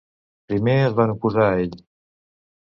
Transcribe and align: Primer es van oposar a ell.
Primer 0.51 0.77
es 0.85 0.95
van 1.01 1.13
oposar 1.17 1.45
a 1.51 1.53
ell. 1.67 1.77